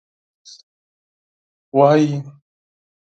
وایي. 1.77 2.07